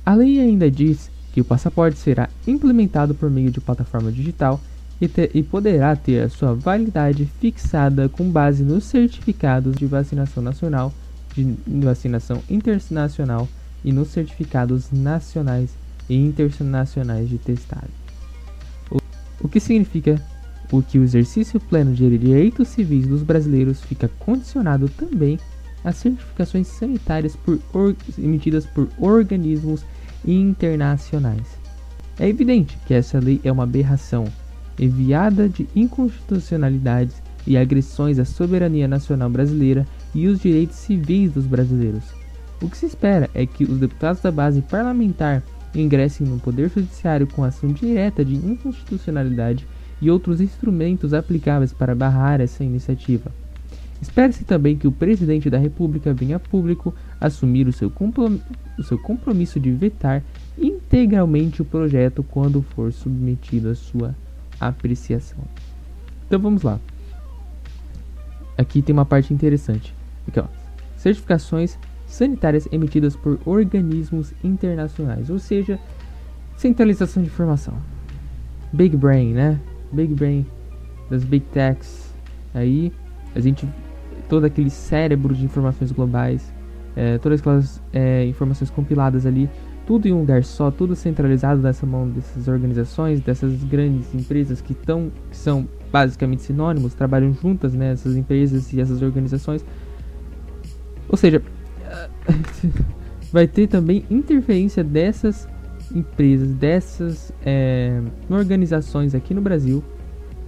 A 0.05 0.13
lei 0.13 0.39
ainda 0.39 0.69
diz 0.69 1.09
que 1.33 1.41
o 1.41 1.45
passaporte 1.45 1.97
será 1.97 2.29
implementado 2.47 3.15
por 3.15 3.31
meio 3.31 3.49
de 3.49 3.59
plataforma 3.59 4.11
digital 4.11 4.61
e, 4.99 5.07
ter, 5.07 5.31
e, 5.33 5.41
poderá 5.41 5.95
ter 5.95 6.21
a 6.21 6.29
sua 6.29 6.53
validade 6.53 7.25
fixada 7.39 8.07
com 8.07 8.29
base 8.29 8.63
nos 8.63 8.83
certificados 8.83 9.75
de 9.75 9.87
vacinação 9.87 10.43
nacional 10.43 10.93
de 11.35 11.57
vacinação 11.83 12.41
internacional 12.49 13.47
e 13.83 13.91
nos 13.91 14.09
certificados 14.09 14.91
nacionais 14.91 15.71
e 16.09 16.15
internacionais 16.15 17.29
de 17.29 17.37
testagem. 17.37 17.89
O, 19.41 19.47
que 19.47 19.59
significa 19.59 20.21
o 20.71 20.81
que 20.81 20.99
o 20.99 21.03
exercício 21.03 21.59
pleno 21.59 21.93
de 21.93 22.17
direitos 22.17 22.67
civis 22.67 23.07
dos 23.07 23.23
brasileiros 23.23 23.81
fica 23.81 24.09
condicionado 24.19 24.87
também 24.89 25.39
às 25.83 25.97
certificações 25.97 26.67
sanitárias 26.67 27.35
por 27.35 27.95
emitidas 28.17 28.65
por 28.65 28.87
organismos 28.99 29.83
internacionais. 30.25 31.59
É 32.19 32.27
evidente 32.27 32.77
que 32.85 32.93
essa 32.93 33.19
lei 33.19 33.41
é 33.43 33.51
uma 33.51 33.63
aberração, 33.63 34.25
enviada 34.77 35.49
de 35.49 35.67
inconstitucionalidades 35.75 37.15
e 37.45 37.57
agressões 37.57 38.19
à 38.19 38.25
soberania 38.25 38.87
nacional 38.87 39.29
brasileira 39.29 39.85
e 40.13 40.27
os 40.27 40.39
direitos 40.39 40.77
civis 40.77 41.31
dos 41.31 41.45
brasileiros. 41.45 42.03
O 42.61 42.69
que 42.69 42.77
se 42.77 42.85
espera 42.85 43.29
é 43.33 43.45
que 43.45 43.63
os 43.63 43.79
deputados 43.79 44.21
da 44.21 44.31
base 44.31 44.61
parlamentar 44.61 45.41
ingressem 45.73 46.27
no 46.27 46.39
Poder 46.39 46.69
Judiciário 46.69 47.27
com 47.27 47.43
ação 47.43 47.71
direta 47.71 48.23
de 48.23 48.35
inconstitucionalidade 48.35 49.65
e 50.01 50.09
outros 50.09 50.41
instrumentos 50.41 51.13
aplicáveis 51.13 51.71
para 51.71 51.95
barrar 51.95 52.41
essa 52.41 52.63
iniciativa. 52.63 53.31
Espera-se 54.01 54.43
também 54.43 54.75
que 54.75 54.87
o 54.87 54.91
presidente 54.91 55.49
da 55.49 55.59
República 55.59 56.11
venha 56.11 56.37
a 56.37 56.39
público 56.39 56.93
assumir 57.19 57.67
o 57.67 57.73
seu, 57.73 57.91
o 58.77 58.83
seu 58.83 58.97
compromisso 58.97 59.59
de 59.59 59.71
vetar 59.71 60.23
integralmente 60.57 61.61
o 61.61 61.65
projeto 61.65 62.23
quando 62.23 62.63
for 62.63 62.91
submetido 62.91 63.69
à 63.69 63.75
sua 63.75 64.15
apreciação. 64.59 65.43
Então 66.25 66.39
vamos 66.39 66.63
lá. 66.63 66.79
Aqui 68.61 68.79
tem 68.79 68.93
uma 68.93 69.05
parte 69.05 69.33
interessante. 69.33 69.91
Aqui, 70.27 70.39
ó. 70.39 70.45
Certificações 70.95 71.79
sanitárias 72.05 72.67
emitidas 72.71 73.15
por 73.15 73.39
organismos 73.43 74.33
internacionais, 74.43 75.31
ou 75.31 75.39
seja, 75.39 75.79
centralização 76.55 77.23
de 77.23 77.29
informação. 77.29 77.73
Big 78.71 78.95
Brain, 78.95 79.33
né? 79.33 79.59
Big 79.91 80.13
Brain 80.13 80.45
das 81.09 81.23
Big 81.23 81.43
Techs. 81.47 82.13
Aí 82.53 82.93
a 83.33 83.39
gente 83.39 83.67
todo 84.29 84.45
aquele 84.45 84.69
cérebro 84.69 85.33
de 85.33 85.43
informações 85.43 85.91
globais, 85.91 86.53
é, 86.95 87.17
todas 87.17 87.39
aquelas 87.39 87.81
é, 87.91 88.25
informações 88.25 88.69
compiladas 88.69 89.25
ali 89.25 89.49
tudo 89.91 90.07
em 90.07 90.13
um 90.13 90.19
lugar 90.19 90.41
só, 90.45 90.71
tudo 90.71 90.95
centralizado 90.95 91.61
nessa 91.61 91.85
mão 91.85 92.07
dessas 92.07 92.47
organizações, 92.47 93.19
dessas 93.19 93.61
grandes 93.65 94.15
empresas 94.15 94.61
que, 94.61 94.73
tão, 94.73 95.11
que 95.29 95.35
são 95.35 95.67
basicamente 95.91 96.43
sinônimos, 96.43 96.93
trabalham 96.93 97.33
juntas, 97.33 97.73
né, 97.73 97.91
essas 97.91 98.15
empresas 98.15 98.71
e 98.71 98.79
essas 98.79 99.01
organizações. 99.01 99.65
Ou 101.09 101.17
seja, 101.17 101.41
vai 103.33 103.45
ter 103.49 103.67
também 103.67 104.05
interferência 104.09 104.81
dessas 104.81 105.45
empresas, 105.93 106.47
dessas 106.53 107.33
é, 107.45 108.01
organizações 108.29 109.13
aqui 109.13 109.33
no 109.33 109.41
Brasil, 109.41 109.83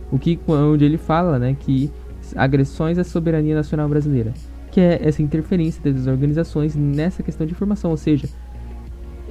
o 0.10 0.18
que 0.18 0.40
onde 0.48 0.86
ele 0.86 0.98
fala, 0.98 1.38
né, 1.38 1.54
que 1.60 1.92
agressões 2.34 2.98
à 2.98 3.04
soberania 3.04 3.56
nacional 3.56 3.90
brasileira, 3.90 4.34
que 4.72 4.80
é 4.80 5.06
essa 5.06 5.22
interferência 5.22 5.92
das 5.92 6.08
organizações 6.08 6.78
nessa 6.78 7.22
questão 7.22 7.46
de 7.46 7.52
informação, 7.52 7.92
ou 7.92 7.98
seja, 7.98 8.30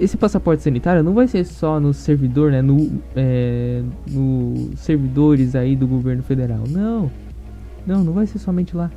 esse 0.02 0.16
passaporte 0.16 0.64
sanitário 0.64 1.02
não 1.02 1.14
vai 1.14 1.28
ser 1.28 1.44
só 1.44 1.78
no 1.78 1.94
servidor, 1.94 2.50
né, 2.50 2.61
no, 2.61 3.00
é, 3.14 3.82
no 4.11 4.71
servidores 4.76 5.54
aí 5.54 5.76
do 5.76 5.87
governo 5.87 6.25
federal, 6.25 6.64
não, 6.68 7.09
não, 7.87 8.02
não 8.02 8.12
vai 8.12 8.26
ser 8.26 8.38
somente 8.38 8.76
lá, 8.76 8.90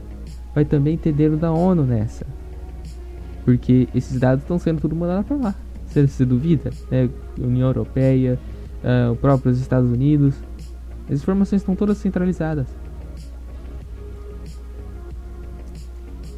vai 0.56 0.66
também 0.66 0.98
ter 0.98 1.14
dedo 1.14 1.38
da 1.38 1.52
ONU 1.52 1.84
nessa, 1.84 2.26
porque 3.44 3.88
esses 3.94 4.20
dados 4.20 4.44
estão 4.44 4.58
sendo 4.58 4.82
tudo 4.82 4.96
mandados 4.96 5.28
para 5.28 5.38
lá, 5.38 5.56
você, 5.86 6.08
você 6.08 6.26
duvida? 6.26 6.72
É, 6.92 7.08
União 7.40 7.68
Europeia, 7.68 8.40
uh, 8.84 9.12
o 9.12 9.50
Estados 9.52 9.92
Unidos, 9.92 10.34
as 11.08 11.20
informações 11.22 11.62
estão 11.62 11.76
todas 11.76 11.98
centralizadas. 11.98 12.66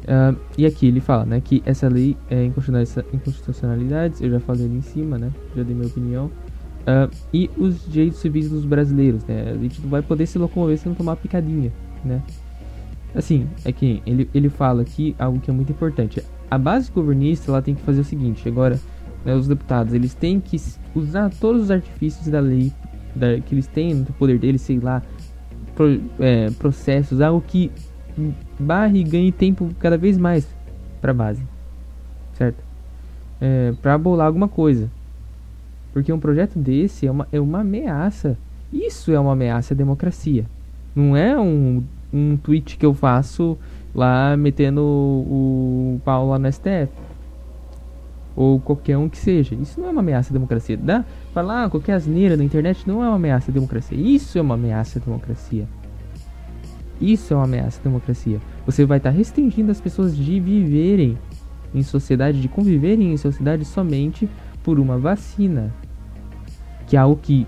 Uh, 0.08 0.34
e 0.56 0.64
aqui 0.64 0.86
ele 0.86 1.00
fala, 1.00 1.26
né, 1.26 1.38
que 1.38 1.62
essa 1.66 1.86
lei 1.86 2.16
é 2.30 2.42
inconstitucionalidades, 2.42 4.22
eu 4.22 4.30
já 4.30 4.40
falei 4.40 4.64
ali 4.64 4.76
em 4.76 4.80
cima, 4.80 5.18
né, 5.18 5.30
já 5.54 5.62
dei 5.62 5.74
minha 5.74 5.86
opinião, 5.86 6.30
uh, 6.86 7.14
e 7.30 7.50
os 7.58 7.86
direitos 7.86 8.18
civis 8.18 8.48
dos 8.48 8.64
brasileiros, 8.64 9.22
né, 9.26 9.52
a 9.54 9.58
gente 9.58 9.82
não 9.82 9.90
vai 9.90 10.00
poder 10.00 10.24
se 10.24 10.38
locomover 10.38 10.78
se 10.78 10.88
não 10.88 10.94
tomar 10.94 11.16
picadinha, 11.16 11.70
né. 12.02 12.22
Assim, 13.14 13.46
é 13.66 13.70
que 13.70 14.02
ele, 14.06 14.30
ele 14.32 14.48
fala 14.48 14.80
aqui 14.80 15.14
algo 15.18 15.40
que 15.40 15.50
é 15.50 15.52
muito 15.52 15.72
importante, 15.72 16.24
a 16.50 16.56
base 16.56 16.90
governista, 16.90 17.50
ela 17.50 17.60
tem 17.60 17.74
que 17.74 17.82
fazer 17.82 18.00
o 18.00 18.04
seguinte, 18.04 18.48
agora, 18.48 18.80
né, 19.26 19.34
os 19.34 19.46
deputados, 19.46 19.92
eles 19.92 20.14
têm 20.14 20.40
que 20.40 20.56
usar 20.94 21.28
todos 21.38 21.64
os 21.64 21.70
artifícios 21.70 22.28
da 22.28 22.40
lei, 22.40 22.72
da, 23.14 23.38
que 23.40 23.54
eles 23.54 23.66
têm 23.66 23.92
no 23.92 24.06
poder 24.06 24.38
deles, 24.38 24.62
sei 24.62 24.80
lá, 24.80 25.02
pro, 25.74 26.00
é, 26.18 26.50
processos, 26.52 27.20
algo 27.20 27.44
que 27.46 27.70
barre 28.58 29.00
e 29.00 29.04
ganhe 29.04 29.32
tempo 29.32 29.70
cada 29.78 29.96
vez 29.96 30.16
mais 30.18 30.46
para 31.00 31.14
base, 31.14 31.42
certo? 32.34 32.62
É, 33.40 33.72
para 33.80 33.96
bolar 33.96 34.26
alguma 34.26 34.48
coisa, 34.48 34.90
porque 35.92 36.12
um 36.12 36.20
projeto 36.20 36.58
desse 36.58 37.06
é 37.06 37.10
uma, 37.10 37.26
é 37.32 37.40
uma 37.40 37.60
ameaça. 37.60 38.36
Isso 38.72 39.12
é 39.12 39.18
uma 39.18 39.32
ameaça 39.32 39.74
à 39.74 39.76
democracia. 39.76 40.44
Não 40.94 41.16
é 41.16 41.38
um, 41.38 41.82
um 42.12 42.36
tweet 42.36 42.76
que 42.76 42.84
eu 42.84 42.92
faço 42.92 43.56
lá 43.94 44.36
metendo 44.36 44.80
o, 44.80 45.96
o 45.96 46.00
pau 46.04 46.28
lá 46.28 46.38
no 46.38 46.52
STF. 46.52 46.92
Ou 48.36 48.60
qualquer 48.60 48.96
um 48.96 49.08
que 49.08 49.18
seja. 49.18 49.54
Isso 49.54 49.80
não 49.80 49.88
é 49.88 49.90
uma 49.90 50.00
ameaça 50.00 50.30
à 50.30 50.34
democracia. 50.34 50.76
Dá? 50.76 51.04
Falar 51.32 51.68
qualquer 51.70 51.94
asneira 51.94 52.36
na 52.36 52.44
internet 52.44 52.86
não 52.86 53.02
é 53.02 53.08
uma 53.08 53.16
ameaça 53.16 53.50
à 53.50 53.54
democracia. 53.54 53.98
Isso 53.98 54.38
é 54.38 54.40
uma 54.40 54.54
ameaça 54.54 54.98
à 54.98 55.02
democracia. 55.02 55.66
Isso 57.00 57.32
é 57.32 57.36
uma 57.36 57.44
ameaça 57.44 57.80
à 57.80 57.84
democracia. 57.84 58.40
Você 58.66 58.84
vai 58.84 58.98
estar 58.98 59.10
tá 59.10 59.16
restringindo 59.16 59.70
as 59.70 59.80
pessoas 59.80 60.16
de 60.16 60.40
viverem 60.40 61.16
em 61.74 61.82
sociedade, 61.82 62.40
de 62.40 62.48
conviverem 62.48 63.12
em 63.12 63.16
sociedade 63.16 63.64
somente 63.64 64.28
por 64.62 64.78
uma 64.78 64.98
vacina. 64.98 65.72
Que 66.86 66.96
é 66.96 67.00
algo 67.00 67.18
que, 67.22 67.46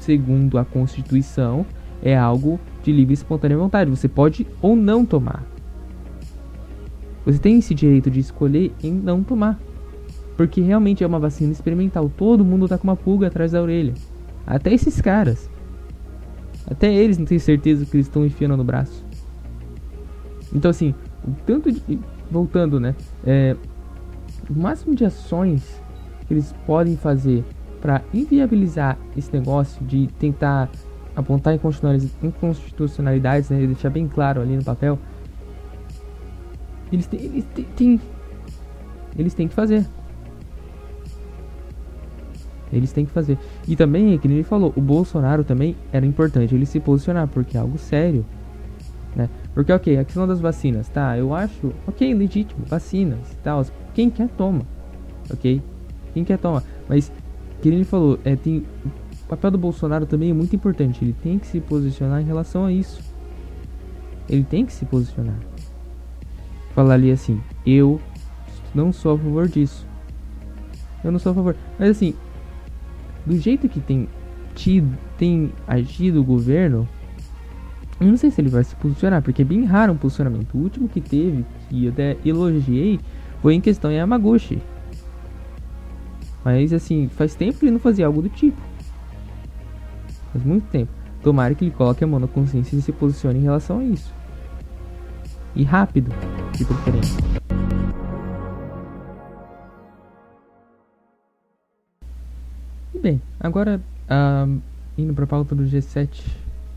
segundo 0.00 0.58
a 0.58 0.64
Constituição, 0.64 1.64
é 2.02 2.16
algo 2.16 2.58
de 2.82 2.92
livre 2.92 3.12
e 3.12 3.14
espontânea 3.14 3.56
vontade. 3.56 3.90
Você 3.90 4.08
pode 4.08 4.46
ou 4.60 4.74
não 4.74 5.04
tomar. 5.04 5.44
Você 7.24 7.38
tem 7.38 7.58
esse 7.58 7.74
direito 7.74 8.10
de 8.10 8.20
escolher 8.20 8.72
em 8.82 8.92
não 8.92 9.22
tomar. 9.22 9.58
Porque 10.36 10.60
realmente 10.60 11.04
é 11.04 11.06
uma 11.06 11.18
vacina 11.18 11.52
experimental. 11.52 12.10
Todo 12.16 12.44
mundo 12.44 12.68
tá 12.68 12.78
com 12.78 12.84
uma 12.84 12.96
pulga 12.96 13.26
atrás 13.26 13.52
da 13.52 13.60
orelha. 13.60 13.92
Até 14.46 14.72
esses 14.72 15.00
caras. 15.00 15.50
Até 16.70 16.92
eles 16.92 17.18
não 17.18 17.24
têm 17.24 17.38
certeza 17.38 17.86
que 17.86 17.96
eles 17.96 18.06
estão 18.06 18.24
enfiando 18.24 18.56
no 18.56 18.64
braço. 18.64 19.04
Então, 20.54 20.70
assim, 20.70 20.94
o 21.26 21.32
tanto 21.46 21.72
de. 21.72 21.98
Voltando, 22.30 22.78
né? 22.78 22.94
É, 23.24 23.56
o 24.50 24.58
máximo 24.58 24.94
de 24.94 25.02
ações 25.02 25.82
que 26.26 26.34
eles 26.34 26.54
podem 26.66 26.94
fazer 26.94 27.42
para 27.80 28.02
inviabilizar 28.12 28.98
esse 29.16 29.32
negócio 29.32 29.82
de 29.86 30.08
tentar 30.18 30.70
apontar 31.16 31.54
inconstitucionalidades, 32.22 33.48
né? 33.48 33.66
Deixar 33.66 33.88
bem 33.88 34.06
claro 34.06 34.42
ali 34.42 34.56
no 34.56 34.62
papel. 34.62 34.98
Eles 36.92 37.06
têm, 37.06 37.20
eles 37.20 37.46
têm, 37.76 38.00
eles 39.16 39.34
têm 39.34 39.48
que 39.48 39.54
fazer. 39.54 39.86
Eles 42.72 42.92
têm 42.92 43.04
que 43.04 43.10
fazer. 43.10 43.38
E 43.66 43.74
também, 43.74 44.16
que 44.18 44.26
ele 44.26 44.42
falou, 44.42 44.72
o 44.76 44.80
Bolsonaro 44.80 45.44
também 45.44 45.76
era 45.92 46.04
importante 46.04 46.54
ele 46.54 46.66
se 46.66 46.78
posicionar, 46.80 47.28
porque 47.28 47.56
é 47.56 47.60
algo 47.60 47.78
sério. 47.78 48.24
Né? 49.16 49.28
Porque, 49.54 49.72
ok, 49.72 49.98
a 49.98 50.04
questão 50.04 50.26
das 50.26 50.40
vacinas, 50.40 50.88
tá? 50.88 51.16
Eu 51.16 51.34
acho, 51.34 51.72
ok, 51.86 52.12
legítimo, 52.14 52.64
vacinas 52.66 53.32
e 53.32 53.36
tal. 53.36 53.64
Quem 53.94 54.10
quer 54.10 54.28
toma, 54.28 54.62
ok? 55.32 55.62
Quem 56.14 56.24
quer 56.24 56.38
toma. 56.38 56.62
Mas, 56.88 57.10
que 57.60 57.68
ele 57.68 57.84
falou, 57.84 58.18
é, 58.24 58.36
tem, 58.36 58.64
o 59.24 59.28
papel 59.28 59.50
do 59.50 59.58
Bolsonaro 59.58 60.06
também 60.06 60.30
é 60.30 60.34
muito 60.34 60.54
importante. 60.54 61.04
Ele 61.04 61.14
tem 61.22 61.38
que 61.38 61.46
se 61.46 61.60
posicionar 61.60 62.20
em 62.20 62.24
relação 62.24 62.64
a 62.64 62.72
isso. 62.72 63.00
Ele 64.28 64.44
tem 64.44 64.64
que 64.64 64.72
se 64.72 64.84
posicionar. 64.84 65.38
Falar 66.74 66.94
ali 66.94 67.10
assim, 67.10 67.40
eu 67.66 68.00
não 68.74 68.92
sou 68.92 69.14
a 69.14 69.18
favor 69.18 69.48
disso. 69.48 69.86
Eu 71.02 71.10
não 71.10 71.18
sou 71.18 71.32
a 71.32 71.34
favor. 71.34 71.56
Mas 71.78 71.90
assim, 71.90 72.14
do 73.24 73.36
jeito 73.38 73.68
que 73.68 73.80
tem 73.80 74.08
tido, 74.54 74.96
tem 75.16 75.52
agido 75.66 76.20
o 76.20 76.24
governo, 76.24 76.88
eu 78.00 78.06
não 78.06 78.16
sei 78.16 78.30
se 78.30 78.40
ele 78.40 78.48
vai 78.48 78.62
se 78.62 78.76
posicionar, 78.76 79.22
porque 79.22 79.42
é 79.42 79.44
bem 79.44 79.64
raro 79.64 79.92
um 79.92 79.96
posicionamento. 79.96 80.54
O 80.54 80.58
último 80.58 80.88
que 80.88 81.00
teve, 81.00 81.44
que 81.68 81.86
eu 81.86 81.90
até 81.90 82.16
elogiei, 82.24 83.00
foi 83.42 83.54
em 83.54 83.60
questão 83.60 83.90
Yamaguchi. 83.90 84.60
Mas 86.44 86.72
assim, 86.72 87.08
faz 87.08 87.34
tempo 87.34 87.58
que 87.58 87.64
ele 87.64 87.72
não 87.72 87.80
fazia 87.80 88.06
algo 88.06 88.22
do 88.22 88.28
tipo. 88.28 88.60
Faz 90.32 90.44
muito 90.44 90.64
tempo. 90.70 90.92
Tomara 91.22 91.54
que 91.54 91.64
ele 91.64 91.72
coloque 91.72 92.04
a 92.04 92.06
mão 92.06 92.20
na 92.20 92.28
consciência 92.28 92.76
e 92.76 92.82
se 92.82 92.92
posicione 92.92 93.40
em 93.40 93.42
relação 93.42 93.80
a 93.80 93.84
isso. 93.84 94.14
E 95.56 95.64
rápido, 95.64 96.12
de 96.56 96.64
preferência. 96.64 97.47
Bem, 103.00 103.22
agora 103.38 103.80
indo 104.96 105.14
para 105.14 105.22
a 105.22 105.26
pauta 105.26 105.54
do 105.54 105.62
G7. 105.62 106.26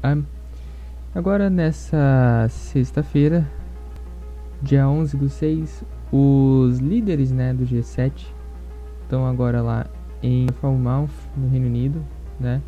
Uh, 0.04 0.24
agora 1.16 1.50
nessa 1.50 2.46
sexta-feira, 2.48 3.50
dia 4.62 4.88
11 4.88 5.18
do 5.18 5.28
6, 5.28 5.84
os 6.12 6.78
líderes 6.78 7.32
né, 7.32 7.56
do 7.56 7.66
G7 7.66 8.12
estão 9.02 9.26
agora 9.26 9.64
lá 9.64 9.88
em 10.22 10.46
Falmouth, 10.62 11.10
no 11.36 11.50
Reino 11.50 11.66
Unido, 11.66 12.06
né? 12.40 12.62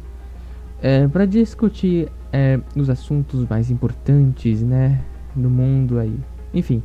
É, 0.82 1.08
para 1.08 1.26
discutir 1.26 2.12
é, 2.32 2.60
os 2.76 2.90
assuntos 2.90 3.48
mais 3.48 3.70
importantes, 3.70 4.64
né, 4.64 5.00
do 5.36 5.50
mundo 5.50 6.00
aí. 6.00 6.20
Enfim, 6.54 6.82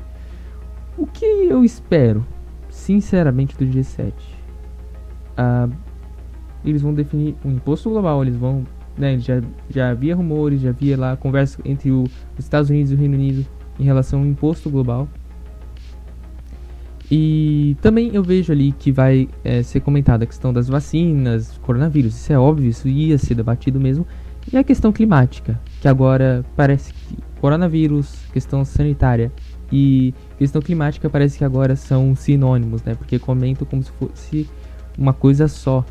o 0.99 1.07
que 1.07 1.25
eu 1.25 1.65
espero, 1.65 2.25
sinceramente, 2.69 3.57
do 3.57 3.65
G7? 3.65 4.13
Uh, 5.39 5.88
eles 6.65 6.83
vão 6.83 6.93
definir 6.93 7.35
um 7.45 7.53
imposto 7.53 7.91
global, 7.91 8.23
eles 8.23 8.37
vão, 8.37 8.65
né, 8.97 9.19
já, 9.19 9.41
já 9.71 9.91
havia 9.91 10.15
rumores, 10.15 10.61
já 10.61 10.71
havia 10.71 10.99
lá 10.99 11.17
conversa 11.17 11.61
entre 11.65 11.91
o, 11.91 12.05
os 12.05 12.45
Estados 12.45 12.71
Unidos 12.71 12.93
e 12.93 12.95
o 12.95 12.99
Reino 12.99 13.15
Unido 13.15 13.47
em 13.79 13.85
relação 13.85 14.21
ao 14.21 14.27
imposto 14.27 14.69
global. 14.69 15.09
E 17.11 17.75
também 17.81 18.11
eu 18.13 18.23
vejo 18.23 18.53
ali 18.53 18.73
que 18.73 18.93
vai 18.93 19.29
é, 19.43 19.63
ser 19.63 19.81
comentada 19.81 20.25
a 20.25 20.27
questão 20.27 20.53
das 20.53 20.69
vacinas, 20.69 21.59
coronavírus, 21.63 22.15
isso 22.15 22.33
é 22.33 22.39
óbvio, 22.39 22.69
isso 22.69 22.87
ia 22.87 23.17
ser 23.17 23.35
debatido 23.35 23.81
mesmo. 23.81 24.07
E 24.53 24.57
a 24.57 24.65
questão 24.65 24.93
climática, 24.93 25.59
que 25.81 25.89
agora 25.89 26.45
parece 26.57 26.93
que 26.93 27.17
coronavírus, 27.41 28.27
questão 28.33 28.65
sanitária 28.65 29.33
e 29.71 30.15
questão 30.39 30.61
climática 30.61 31.09
parece 31.09 31.39
que 31.39 31.45
agora 31.45 31.77
são 31.77 32.15
sinônimos, 32.15 32.83
né? 32.83 32.95
Porque 32.95 33.19
comentam 33.19 33.67
como 33.67 33.83
se 33.83 33.93
fosse 33.93 34.49
uma 34.97 35.13
coisa 35.13 35.49
só. 35.49 35.85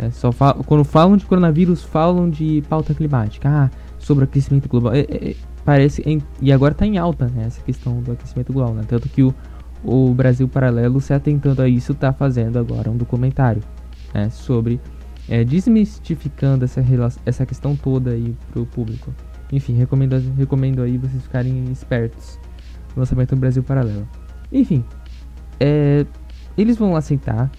É, 0.00 0.10
só 0.10 0.30
quando 0.66 0.84
falam 0.84 1.16
de 1.16 1.26
coronavírus, 1.26 1.82
falam 1.82 2.30
de 2.30 2.62
pauta 2.68 2.94
climática. 2.94 3.48
Ah, 3.48 3.70
sobre 3.98 4.24
aquecimento 4.24 4.68
global. 4.68 4.94
É, 4.94 5.00
é, 5.00 5.36
parece. 5.64 6.02
Em, 6.06 6.22
e 6.40 6.52
agora 6.52 6.72
está 6.72 6.86
em 6.86 6.96
alta 6.96 7.26
né, 7.26 7.44
essa 7.46 7.60
questão 7.60 8.00
do 8.00 8.12
aquecimento 8.12 8.52
global. 8.52 8.74
Né? 8.74 8.82
Tanto 8.88 9.08
que 9.08 9.22
o, 9.22 9.34
o 9.84 10.14
Brasil 10.14 10.48
Paralelo, 10.48 11.00
se 11.00 11.12
atentando 11.12 11.60
a 11.60 11.68
isso, 11.68 11.92
está 11.92 12.12
fazendo 12.12 12.58
agora 12.58 12.90
um 12.90 12.96
documentário. 12.96 13.62
né, 14.14 14.30
sobre 14.30 14.80
é, 15.28 15.44
desmistificando 15.44 16.64
essa, 16.64 16.82
essa 17.24 17.46
questão 17.46 17.76
toda 17.76 18.10
aí 18.10 18.34
pro 18.52 18.66
público. 18.66 19.14
Enfim, 19.52 19.74
recomendo, 19.74 20.18
recomendo 20.36 20.82
aí 20.82 20.96
vocês 20.96 21.22
ficarem 21.22 21.70
espertos 21.70 22.38
no 22.94 23.00
lançamento 23.00 23.34
do 23.34 23.40
Brasil 23.40 23.62
Paralelo. 23.62 24.08
Enfim, 24.52 24.84
é, 25.58 26.04
eles 26.56 26.76
vão 26.76 26.96
aceitar. 26.96 27.50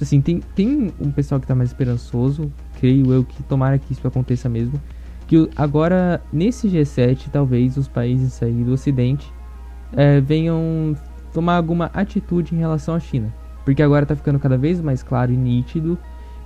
Assim, 0.00 0.20
tem, 0.20 0.40
tem 0.54 0.92
um 0.98 1.10
pessoal 1.10 1.40
que 1.40 1.46
tá 1.46 1.54
mais 1.54 1.70
esperançoso, 1.70 2.50
creio 2.78 3.12
eu 3.12 3.24
que 3.24 3.42
tomara 3.42 3.78
que 3.78 3.92
isso 3.92 4.06
aconteça 4.06 4.48
mesmo. 4.48 4.80
Que 5.26 5.48
agora, 5.54 6.22
nesse 6.32 6.68
G7, 6.68 7.28
talvez 7.30 7.76
os 7.76 7.86
países 7.86 8.42
aí 8.42 8.64
do 8.64 8.72
Ocidente 8.72 9.32
é, 9.92 10.20
venham 10.20 10.96
tomar 11.32 11.56
alguma 11.56 11.86
atitude 11.92 12.54
em 12.54 12.58
relação 12.58 12.94
à 12.94 13.00
China. 13.00 13.32
Porque 13.64 13.82
agora 13.82 14.06
tá 14.06 14.16
ficando 14.16 14.38
cada 14.38 14.56
vez 14.56 14.80
mais 14.80 15.02
claro 15.02 15.32
e 15.32 15.36
nítido 15.36 15.98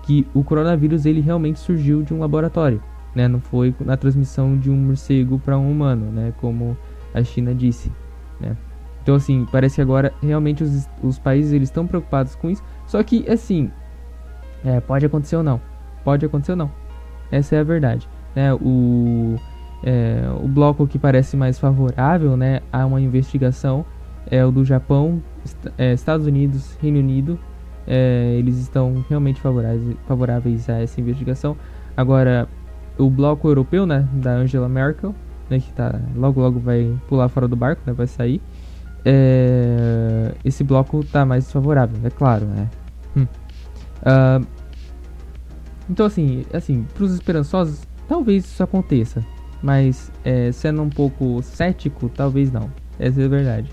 que 0.03 0.27
o 0.35 0.45
coronavírus 0.45 1.07
ele 1.07 1.21
realmente 1.21 1.59
surgiu 1.59 2.03
de 2.03 2.13
um 2.13 2.21
laboratório, 2.21 2.83
né? 3.15 3.27
Não 3.27 3.41
foi 3.41 3.75
na 3.81 3.97
transmissão 3.97 4.59
de 4.59 4.71
um 4.71 4.77
morcego 4.77 5.39
para 5.39 5.57
um 5.57 5.71
humano, 5.71 6.11
né? 6.11 6.35
Como 6.39 6.77
a 7.15 7.23
China 7.23 7.55
disse, 7.55 7.91
né? 8.39 8.57
Então 9.05 9.15
assim, 9.15 9.47
parece 9.53 9.77
que 9.77 9.81
agora 9.81 10.13
realmente 10.21 10.65
os, 10.65 10.89
os 11.01 11.19
países 11.19 11.53
eles 11.53 11.69
estão 11.69 11.87
preocupados 11.87 12.35
com 12.35 12.51
isso. 12.51 12.65
Só 12.87 13.01
que 13.05 13.31
assim, 13.31 13.71
é, 14.65 14.81
pode 14.81 15.07
acontecer 15.07 15.37
ou 15.37 15.45
não, 15.45 15.61
pode 16.03 16.27
acontecer 16.27 16.53
ou 16.53 16.57
não. 16.57 16.73
Essa 17.31 17.55
é 17.55 17.61
a 17.61 17.65
verdade, 17.65 18.09
né? 18.35 18.53
O 18.55 19.37
é, 19.87 20.23
o 20.43 20.49
bloco 20.49 20.87
que 20.87 20.99
parece 20.99 21.37
mais 21.37 21.59
favorável, 21.59 22.39
né, 22.39 22.63
a 22.73 22.87
uma 22.87 22.99
investigação 23.03 23.85
é 24.31 24.43
o 24.43 24.51
do 24.51 24.65
Japão, 24.65 25.23
est 25.45 25.73
é, 25.77 25.93
Estados 25.93 26.27
Unidos, 26.27 26.75
Reino 26.81 26.99
Unido 26.99 27.39
é, 27.87 28.37
eles 28.39 28.59
estão 28.59 29.05
realmente 29.09 29.41
favoráveis, 29.41 29.97
favoráveis 30.07 30.69
a 30.69 30.81
essa 30.81 31.01
investigação. 31.01 31.57
Agora, 31.97 32.49
o 32.99 33.11
bloco 33.11 33.49
europeu, 33.49 33.87
né, 33.87 34.09
da 34.13 34.33
Angela 34.33 34.69
Merkel, 34.69 35.15
né, 35.51 35.61
que 35.61 35.73
tá, 35.73 36.01
logo 36.17 36.41
logo 36.41 36.59
vai 36.59 36.93
pular 37.09 37.29
fora 37.29 37.47
do 37.47 37.57
barco, 37.57 37.83
né, 37.87 37.93
vai 37.93 38.07
sair. 38.07 38.41
É, 39.05 40.35
esse 40.45 40.65
bloco 40.65 41.05
tá 41.05 41.25
mais 41.25 41.45
desfavorável, 41.45 41.99
é 42.05 42.11
claro, 42.11 42.47
né. 42.47 42.71
Hum. 43.17 43.27
Uh, 44.03 44.47
então, 45.89 46.07
assim, 46.07 46.45
assim, 46.53 46.87
para 46.95 47.05
os 47.05 47.13
esperançosos, 47.13 47.83
talvez 48.09 48.45
isso 48.45 48.63
aconteça, 48.63 49.25
mas 49.63 50.11
é, 50.25 50.51
sendo 50.53 50.83
um 50.83 50.91
pouco 50.91 51.43
cético, 51.43 52.09
talvez 52.09 52.51
não. 52.51 52.71
Essa 52.99 53.23
é 53.23 53.25
a 53.25 53.29
verdade. 53.29 53.71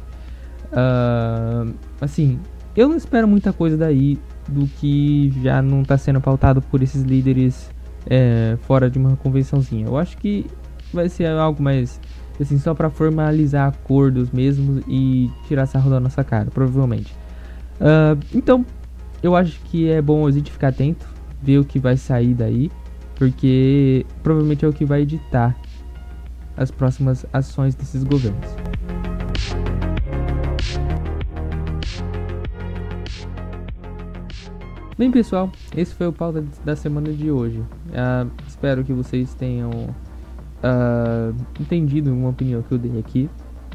Uh, 0.72 1.74
assim, 2.00 2.40
eu 2.76 2.88
não 2.88 2.98
espero 2.98 3.28
muita 3.28 3.54
coisa 3.54 3.78
daí 3.78 4.18
do 4.48 4.68
que 4.68 5.32
já 5.42 5.62
não 5.62 5.82
está 5.82 5.98
sendo 5.98 6.20
pautado 6.20 6.62
por 6.62 6.82
esses 6.82 7.04
líderes 7.04 7.70
é, 8.06 8.58
fora 8.62 8.90
de 8.90 8.98
uma 8.98 9.16
convençãozinha. 9.16 9.86
Eu 9.86 9.98
acho 9.98 10.18
que 10.18 10.46
vai 10.94 11.08
ser 11.10 11.28
algo 11.28 11.62
mais 11.62 12.00
assim 12.42 12.58
só 12.58 12.74
para 12.74 12.90
formalizar 12.90 13.68
acordos 13.68 14.32
mesmo 14.32 14.82
e 14.88 15.30
tirar 15.48 15.66
sarro 15.66 15.90
da 15.90 16.00
nossa 16.00 16.24
cara, 16.24 16.50
provavelmente. 16.52 17.14
Uh, 17.80 18.20
então, 18.34 18.66
eu 19.22 19.36
acho 19.36 19.60
que 19.62 19.90
é 19.90 20.02
bom 20.02 20.26
a 20.26 20.32
gente 20.32 20.52
ficar 20.52 20.70
atento, 20.70 21.08
ver 21.42 21.60
o 21.60 21.66
que 21.66 21.80
vai 21.80 21.98
sair 21.98 22.34
daí, 22.34 22.72
porque 23.16 24.06
provavelmente 24.24 24.66
é 24.66 24.68
o 24.68 24.74
que 24.74 24.86
vai 24.86 25.02
editar 25.02 25.56
as 26.58 26.72
próximas 26.72 27.26
ações 27.32 27.76
desses 27.76 28.04
governos. 28.04 28.48
Bem, 34.98 35.10
pessoal, 35.10 35.52
esse 35.76 35.96
foi 35.96 36.06
o 36.06 36.14
pauta 36.14 36.44
da 36.64 36.76
semana 36.76 37.12
de 37.12 37.32
hoje. 37.32 37.58
Uh, 37.58 38.30
espero 38.48 38.84
que 38.84 38.94
vocês 38.94 39.34
tenham 39.34 39.90
uh, 40.64 41.36
entendido 41.60 42.14
uma 42.14 42.30
opinião 42.30 42.62
que 42.62 42.72
eu 42.72 42.78
dei 42.78 43.00
aqui. 43.00 43.30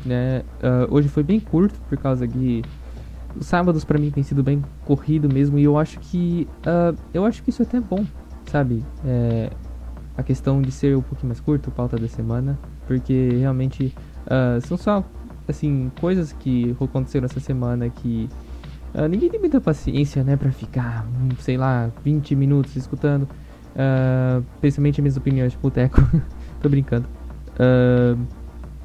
Né? 0.05 0.43
Uh, 0.62 0.95
hoje 0.95 1.09
foi 1.09 1.23
bem 1.23 1.40
curto 1.40 1.79
por 1.88 1.99
causa 1.99 2.27
que 2.27 2.62
os 3.35 3.46
sábados 3.46 3.85
para 3.85 3.99
mim 3.99 4.11
tem 4.11 4.22
sido 4.22 4.42
bem 4.42 4.62
corrido 4.85 5.29
mesmo 5.33 5.59
e 5.59 5.64
eu 5.64 5.77
acho 5.77 5.99
que 6.01 6.49
eu 7.12 7.25
acho 7.25 7.42
que 7.42 7.51
isso 7.51 7.62
é 7.62 7.66
até 7.66 7.81
bom, 7.81 8.05
sabe? 8.46 8.83
É, 9.05 9.51
a 10.16 10.22
questão 10.22 10.62
de 10.62 10.70
ser 10.70 10.96
um 10.96 11.03
pouquinho 11.03 11.29
mais 11.29 11.40
curto, 11.40 11.70
pauta 11.70 11.99
da 11.99 12.09
semana, 12.09 12.59
porque 12.87 13.31
realmente 13.38 13.94
são 14.62 14.79
só 14.79 15.05
assim 15.46 15.90
coisas 16.01 16.33
que 16.33 16.75
aconteceram 16.81 17.27
essa 17.27 17.40
semana 17.40 17.90
que 17.90 18.27
Uh, 18.96 19.07
ninguém 19.09 19.29
tem 19.29 19.38
muita 19.38 19.61
paciência, 19.61 20.25
né, 20.25 20.37
pra 20.37 20.51
ficar, 20.51 21.07
sei 21.40 21.59
lá, 21.59 21.90
20 22.03 22.35
minutos 22.35 22.75
escutando. 22.77 23.29
Uh, 23.75 24.42
principalmente 24.59 25.03
minhas 25.03 25.18
opiniões 25.18 25.53
de 25.53 25.59
boteco. 25.59 26.01
Tô 26.61 26.69
brincando. 26.69 27.07
Uh, 27.53 28.19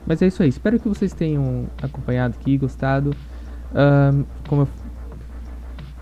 mas 0.06 0.22
é 0.22 0.28
isso 0.28 0.42
aí. 0.44 0.50
Espero 0.50 0.80
que 0.80 0.88
vocês 0.88 1.14
tenham 1.14 1.68
acompanhado 1.82 2.36
aqui, 2.40 2.58
gostado. 2.58 3.16
como 4.48 4.64
eu, 4.64 4.68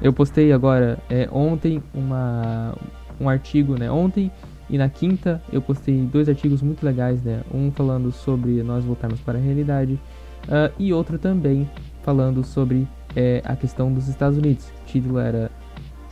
eu, 0.02 0.14
postei 0.14 0.52
agora 0.54 0.98
é, 1.10 1.28
ontem 1.32 1.84
uma, 1.94 2.76
um 3.20 3.28
artigo, 3.28 3.78
né? 3.78 3.92
Ontem 3.92 4.32
e 4.70 4.78
na 4.78 4.88
quinta 4.88 5.42
eu 5.52 5.62
postei 5.62 6.06
dois 6.06 6.30
artigos 6.30 6.62
muito 6.62 6.86
legais, 6.86 7.22
né? 7.24 7.42
Um 7.54 7.72
falando 7.72 8.12
sobre 8.12 8.64
nós 8.64 8.86
voltarmos 8.86 9.20
para 9.20 9.38
a 9.38 9.42
realidade 9.42 10.00
e 10.80 10.94
outro 10.94 11.20
também 11.20 11.70
falando 12.02 12.44
sobre 12.44 12.88
é 13.16 13.42
a 13.46 13.56
questão 13.56 13.92
dos 13.92 14.08
Estados 14.08 14.38
Unidos. 14.38 14.72
O 14.82 14.86
título 14.86 15.20
era 15.20 15.52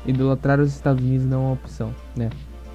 Idolatrar 0.05 0.59
os 0.59 0.73
Estados 0.73 1.03
Unidos 1.03 1.25
não 1.25 1.37
é 1.37 1.45
uma 1.47 1.53
opção, 1.53 1.93
né? 2.15 2.29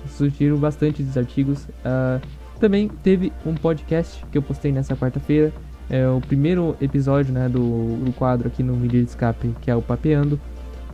Surgiram 0.06 0.58
bastante 0.58 1.02
dos 1.02 1.16
artigos. 1.16 1.64
Uh, 1.64 2.20
também 2.62 2.88
teve 2.88 3.32
um 3.44 3.54
podcast 3.54 4.24
que 4.30 4.38
eu 4.38 4.42
postei 4.42 4.72
nessa 4.72 4.96
quarta-feira. 4.96 5.52
É 5.90 6.08
o 6.08 6.20
primeiro 6.20 6.76
episódio, 6.80 7.34
né, 7.34 7.48
do, 7.48 7.96
do 7.96 8.12
quadro 8.12 8.48
aqui 8.48 8.62
no 8.62 8.74
vídeo 8.74 9.02
de 9.02 9.10
escape, 9.10 9.54
que 9.60 9.70
é 9.70 9.76
o 9.76 9.82
Papeando. 9.82 10.40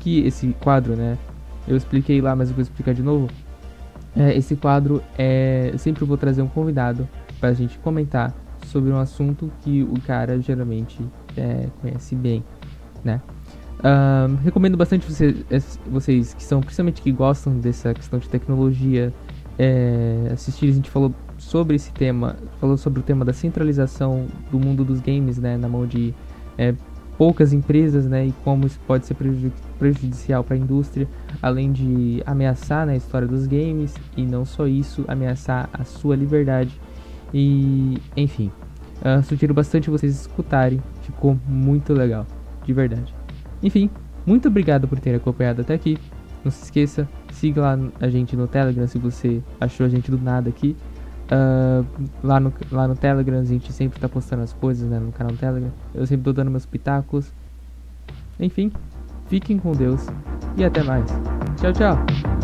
Que 0.01 0.27
esse 0.27 0.49
quadro, 0.61 0.97
né, 0.97 1.19
eu 1.67 1.77
expliquei 1.77 2.21
lá, 2.21 2.35
mas 2.35 2.49
eu 2.49 2.55
vou 2.55 2.63
explicar 2.63 2.95
de 2.95 3.03
novo. 3.03 3.29
É, 4.17 4.35
esse 4.37 4.57
quadro 4.57 5.03
é. 5.17 5.71
Eu 5.73 5.79
sempre 5.79 6.05
vou 6.05 6.17
trazer 6.17 6.41
um 6.43 6.49
convidado 6.49 7.07
para 7.39 7.51
a 7.51 7.55
gente 7.55 7.79
comentar 7.79 8.35
sobre 8.67 8.91
um 8.91 8.99
assunto 8.99 9.53
que 9.63 9.83
o 9.83 10.01
cara 10.01 10.41
geralmente 10.41 10.99
é, 11.37 11.69
conhece 11.81 12.17
bem 12.17 12.43
né? 13.05 13.21
Uh, 13.79 14.35
recomendo 14.43 14.77
bastante 14.77 15.11
você, 15.11 15.37
vocês 15.87 16.35
que 16.35 16.43
são, 16.43 16.61
principalmente 16.61 17.01
que 17.01 17.13
gostam 17.13 17.59
dessa 17.59 17.95
questão 17.95 18.19
de 18.19 18.29
tecnologia, 18.29 19.13
é, 19.59 20.31
assistir. 20.33 20.69
A 20.69 20.73
gente 20.73 20.91
falou 20.91 21.15
sobre 21.49 21.77
esse 21.77 21.91
tema, 21.93 22.37
falou 22.61 22.77
sobre 22.77 23.01
o 23.01 23.03
tema 23.03 23.25
da 23.25 23.33
centralização 23.33 24.27
do 24.51 24.61
mundo 24.61 24.85
dos 24.85 25.01
games, 25.01 25.39
né, 25.39 25.57
na 25.57 25.67
mão 25.67 25.87
de 25.87 26.15
é, 26.59 26.75
poucas 27.17 27.55
empresas, 27.55 28.07
né, 28.07 28.27
e 28.27 28.35
como 28.45 28.67
isso 28.67 28.79
pode 28.87 29.07
ser 29.07 29.17
prejudicial 29.79 30.45
para 30.45 30.57
a 30.57 30.59
indústria, 30.59 31.09
além 31.41 31.73
de 31.73 32.23
ameaçar 32.27 32.87
né, 32.87 32.93
a 32.93 32.97
história 32.97 33.27
dos 33.27 33.47
games 33.47 33.95
e 34.15 34.27
não 34.27 34.45
só 34.45 34.67
isso, 34.67 35.07
ameaçar 35.09 35.71
a 35.73 35.85
sua 35.85 36.15
liberdade. 36.15 36.79
E, 37.33 37.97
enfim, 38.15 38.53
uh, 39.01 39.23
sugiro 39.23 39.55
bastante 39.55 39.89
vocês 39.89 40.21
escutarem, 40.21 40.83
ficou 41.01 41.39
muito 41.49 41.95
legal 41.95 42.27
de 42.65 42.75
verdade. 42.75 43.15
Enfim, 43.63 43.89
muito 44.27 44.49
obrigado 44.49 44.87
por 44.87 45.01
ter 45.01 45.15
acompanhado 45.15 45.63
até 45.63 45.73
aqui. 45.73 45.97
Não 46.45 46.51
se 46.51 46.65
esqueça, 46.65 47.09
siga 47.33 47.63
lá 47.63 47.79
a 48.01 48.09
gente 48.11 48.37
no 48.37 48.47
Telegram 48.47 48.87
se 48.87 48.99
você 48.99 49.43
achou 49.59 49.87
a 49.87 49.89
gente 49.89 50.11
do 50.11 50.19
nada 50.19 50.51
aqui. 50.51 50.77
Uh, 51.31 51.85
lá, 52.23 52.41
no, 52.41 52.53
lá 52.73 52.89
no 52.89 52.97
Telegram 52.97 53.41
a 53.41 53.45
gente 53.45 53.71
sempre 53.71 54.01
tá 54.01 54.09
postando 54.09 54.43
as 54.43 54.53
coisas 54.55 54.89
né, 54.89 54.99
no 54.99 55.13
canal 55.13 55.33
do 55.33 55.39
Telegram. 55.39 55.71
Eu 55.95 56.07
sempre 56.07 56.25
tô 56.25 56.33
dando 56.33 56.51
meus 56.51 56.65
pitacos. 56.65 57.31
Enfim, 58.41 58.73
fiquem 59.27 59.59
com 59.59 59.73
Deus 59.73 60.07
e 60.57 60.65
até 60.65 60.83
mais. 60.83 61.05
Tchau, 61.61 61.73
tchau. 61.73 62.38